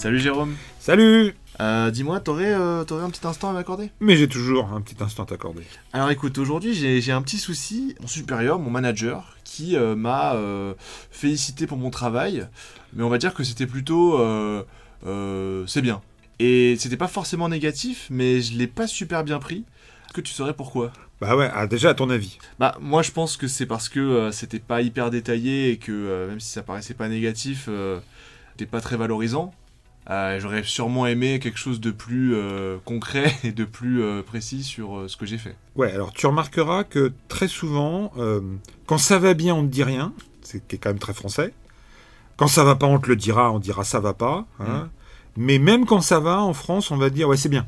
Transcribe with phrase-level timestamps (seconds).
[0.00, 0.56] Salut Jérôme.
[0.78, 3.90] Salut Euh, Dis-moi, t'aurais euh, t'aurais un petit instant à m'accorder?
[4.00, 5.62] Mais j'ai toujours un petit instant à t'accorder.
[5.92, 7.94] Alors écoute, aujourd'hui j'ai j'ai un petit souci.
[8.00, 10.34] Mon supérieur, mon manager, qui euh, m'a
[11.10, 12.46] félicité pour mon travail,
[12.94, 14.18] mais on va dire que c'était plutôt
[15.66, 16.00] c'est bien.
[16.38, 19.66] Et c'était pas forcément négatif, mais je l'ai pas super bien pris.
[20.06, 20.92] Est-ce que tu saurais pourquoi?
[21.20, 22.38] Bah ouais, ah, déjà à ton avis.
[22.58, 25.92] Bah moi je pense que c'est parce que euh, c'était pas hyper détaillé et que
[25.92, 28.00] euh, même si ça paraissait pas négatif, euh,
[28.52, 29.52] c'était pas très valorisant.
[30.08, 34.62] Euh, J'aurais sûrement aimé quelque chose de plus euh, concret et de plus euh, précis
[34.64, 35.56] sur ce que j'ai fait.
[35.76, 38.12] Ouais, alors tu remarqueras que très souvent,
[38.86, 41.52] quand ça va bien, on ne dit rien, c'est qui est quand même très français.
[42.36, 44.46] Quand ça va pas, on te le dira, on dira ça va pas.
[44.60, 44.88] hein.
[45.36, 47.66] Mais même quand ça va, en France, on va dire ouais, c'est bien.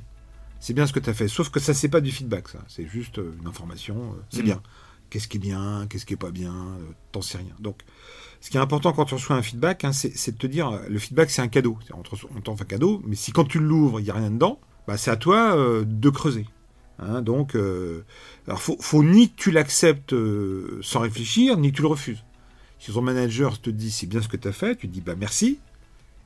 [0.58, 1.28] C'est bien ce que tu as fait.
[1.28, 2.58] Sauf que ça, c'est pas du feedback, ça.
[2.68, 4.14] C'est juste une information.
[4.30, 4.44] c'est Mm.
[4.44, 4.62] bien.
[5.12, 7.54] Qu'est-ce qui est bien, qu'est-ce qui est pas bien, euh, t'en sais rien.
[7.60, 7.82] Donc,
[8.40, 10.98] ce qui est important quand tu reçois un feedback, hein, c'est de te dire, le
[10.98, 11.76] feedback, c'est un cadeau.
[11.92, 14.30] On te on t'offre un cadeau, mais si quand tu l'ouvres, il n'y a rien
[14.30, 16.46] dedans, bah, c'est à toi euh, de creuser.
[16.98, 18.04] Hein, donc, euh,
[18.46, 22.24] alors faut, ni que tu l'acceptes euh, sans réfléchir, ni que tu le refuses.
[22.78, 25.14] Si ton manager te dit c'est bien ce que tu as fait, tu dis bah
[25.16, 25.58] merci.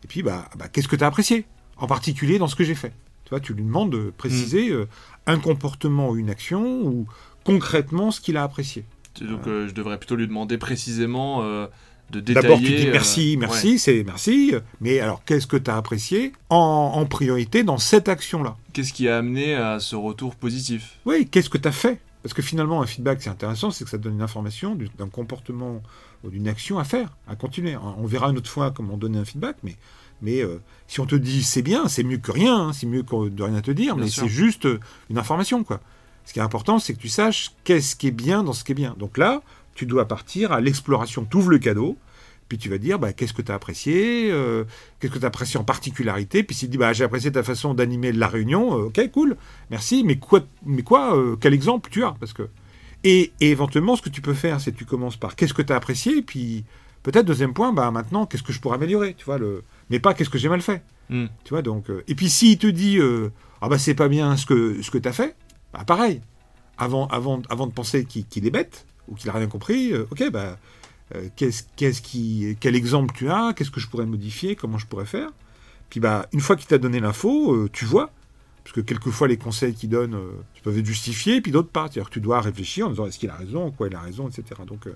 [0.05, 1.45] Et puis bah, bah, qu'est-ce que tu as apprécié
[1.77, 2.93] En particulier dans ce que j'ai fait?
[3.27, 4.89] Tu vois, tu lui demandes de préciser euh,
[5.27, 7.07] un comportement ou une action ou
[7.45, 8.85] concrètement ce qu'il a apprécié.
[9.21, 11.67] Donc euh, je devrais plutôt lui demander précisément euh,
[12.11, 12.49] de détailler.
[12.49, 13.79] D'abord tu dis euh, merci, merci, ouais.
[13.79, 14.55] c'est merci.
[14.81, 18.57] Mais alors qu'est-ce que tu as apprécié en, en priorité dans cette action-là?
[18.73, 20.99] Qu'est-ce qui a amené à ce retour positif?
[21.05, 21.99] Oui, qu'est-ce que tu as fait?
[22.27, 25.09] Parce que finalement, un feedback, c'est intéressant, c'est que ça donne une information du- d'un
[25.09, 25.81] comportement
[26.25, 27.77] ou d'une action à faire, à continuer.
[27.77, 29.77] On verra une autre fois comment donner un feedback, mais,
[30.23, 33.05] mais euh, si on te dit c'est bien, c'est mieux que rien, hein, c'est mieux
[33.05, 35.63] que de rien te dire, Bien mais c'est juste euh, une information.
[35.63, 35.81] quoi.
[36.25, 38.73] Ce qui est important, c'est que tu saches qu'est-ce qui est bien dans ce qui
[38.73, 38.97] est bien.
[38.99, 39.41] Donc là,
[39.77, 41.25] tu dois partir à l'exploration.
[41.31, 41.97] Tu ouvres le cadeau,
[42.49, 44.65] puis tu vas dire bah, qu'est-ce que tu as apprécié, euh,
[45.01, 46.43] qu'est-ce que tu as apprécié en particularité?
[46.43, 49.37] Puis s'il dit bah, j'ai apprécié ta façon d'animer la réunion, euh, ok, cool,
[49.71, 52.15] merci, mais quoi, mais quoi euh, quel exemple tu as?
[52.19, 52.49] Parce que
[53.05, 55.63] et, et éventuellement, ce que tu peux faire, c'est que tu commences par qu'est-ce que
[55.63, 56.65] tu as apprécié, puis
[57.03, 59.63] peut-être deuxième point, bah maintenant, qu'est-ce que je pourrais améliorer, tu vois, le...
[59.91, 61.27] mais pas qu'est-ce que j'ai mal fait, Hmm.
[61.45, 61.85] tu vois, donc...
[62.09, 62.99] Et puis s'il te dit,
[63.61, 65.37] ah bah c'est pas bien ce que, ce que tu as fait,
[65.73, 66.21] bah pareil,
[66.79, 70.59] avant, avant, avant de penser qu'il est bête, ou qu'il a rien compris, ok, bah
[71.15, 74.87] euh, qu'est-ce, qu'est-ce qui, quel exemple tu as, qu'est-ce que je pourrais modifier, comment je
[74.87, 75.31] pourrais faire,
[75.91, 78.11] puis bah une fois qu'il t'a donné l'info, euh, tu vois,
[78.65, 80.31] parce que quelquefois, les conseils qu'il donne euh,
[80.65, 81.83] peuvent être justifiés, puis d'autres pas.
[81.85, 84.29] C'est-à-dire que tu dois réfléchir en disant est-ce qu'il a raison, quoi il a raison,
[84.29, 84.43] etc.
[84.67, 84.89] Donc,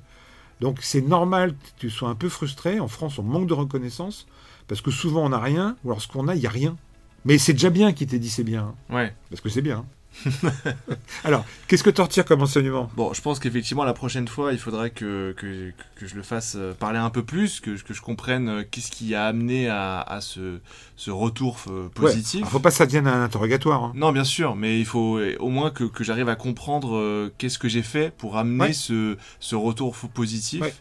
[0.60, 2.81] donc c'est normal que tu sois un peu frustré.
[2.81, 4.27] En France, on manque de reconnaissance,
[4.66, 6.77] parce que souvent, on n'a rien, ou alors ce qu'on a, il n'y a rien.
[7.25, 9.15] Mais c'est déjà bien qu'il t'ait dit c'est bien, hein, Ouais.
[9.31, 9.78] parce que c'est bien.
[9.78, 9.84] hein.
[11.25, 12.91] alors, qu'est-ce que tu retires comme enseignement?
[12.97, 16.54] Bon, je pense qu'effectivement, la prochaine fois, il faudrait que, que, que je le fasse
[16.59, 20.00] euh, parler un peu plus, que, que je comprenne euh, qu'est-ce qui a amené à,
[20.00, 20.59] à ce,
[20.97, 22.41] ce retour euh, positif.
[22.43, 23.84] Il faut pas que ça devienne un interrogatoire.
[23.84, 23.93] hein.
[23.94, 27.59] Non, bien sûr, mais il faut au moins que, que j'arrive à comprendre euh, qu'est-ce
[27.59, 28.72] que j'ai fait pour amener Ouais.
[28.72, 30.75] ce, ce retour positif Ouais.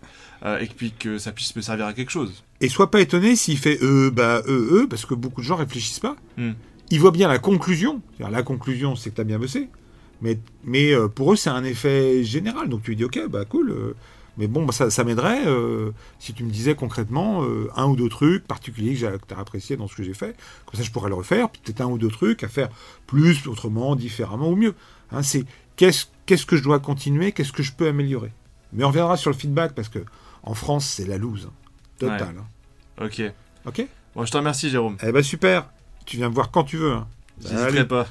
[0.44, 2.44] euh, et puis que ça puisse me servir à quelque chose.
[2.62, 5.56] Et sois pas étonné s'il fait euh, bah, euh, euh, parce que beaucoup de gens
[5.56, 6.18] réfléchissent pas.
[6.38, 6.52] Hmm.
[6.92, 8.02] Ils voient bien la conclusion.
[8.20, 9.70] La conclusion, c'est que tu as bien bossé.
[10.22, 12.68] Mais, mais euh, pour eux, c'est un effet général.
[12.70, 13.70] Donc tu lui dis, ok, bah cool.
[13.72, 13.96] euh,
[14.38, 17.96] mais bon, bah, ça, ça m'aiderait euh, si tu me disais concrètement euh, un ou
[17.96, 20.36] deux trucs particuliers que tu as apprécié dans ce que j'ai fait.
[20.66, 21.50] Comme ça, je pourrais le refaire.
[21.50, 22.70] Peut-être un ou deux trucs à faire
[23.08, 24.76] plus, autrement, différemment ou mieux.
[25.12, 25.46] Hein, c'est
[25.76, 28.32] qu'est-ce qu'est-ce que je dois continuer, qu'est-ce que je peux améliorer.
[28.74, 30.00] Mais on reviendra sur le feedback parce que
[30.44, 31.48] en France, c'est la loose.
[31.50, 31.54] hein.
[31.98, 32.36] Totale.
[32.40, 33.06] hein.
[33.06, 33.22] Ok.
[33.66, 33.88] Ok?
[34.16, 34.98] Bon, je te remercie, Jérôme.
[35.04, 35.70] Eh ben super.
[36.10, 36.92] Tu viens me voir quand tu veux.
[36.94, 37.08] hein.
[37.40, 38.08] J'hésiterai pas.